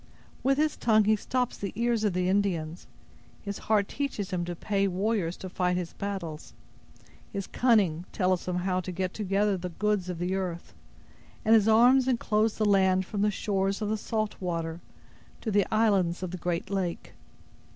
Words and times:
With 0.41 0.57
his 0.57 0.77
tongue 0.77 1.03
he 1.03 1.15
stops 1.15 1.59
the 1.59 1.73
ears 1.75 2.03
of 2.03 2.13
the 2.13 2.27
Indians; 2.27 2.87
his 3.43 3.59
heart 3.69 3.87
teaches 3.87 4.31
him 4.31 4.43
to 4.45 4.55
pay 4.55 4.87
warriors 4.87 5.37
to 5.37 5.47
fight 5.47 5.77
his 5.77 5.93
battles; 5.93 6.53
his 7.31 7.45
cunning 7.45 8.05
tells 8.11 8.47
him 8.47 8.55
how 8.55 8.79
to 8.79 8.91
get 8.91 9.13
together 9.13 9.57
the 9.57 9.69
goods 9.69 10.09
of 10.09 10.17
the 10.17 10.33
earth; 10.33 10.73
and 11.45 11.53
his 11.53 11.67
arms 11.67 12.07
inclose 12.07 12.57
the 12.57 12.65
land 12.65 13.05
from 13.05 13.21
the 13.21 13.29
shores 13.29 13.79
of 13.79 13.89
the 13.89 13.95
salt 13.97 14.35
water 14.41 14.81
to 15.39 15.51
the 15.51 15.67
islands 15.71 16.23
of 16.23 16.31
the 16.31 16.37
great 16.37 16.71
lake. 16.71 17.13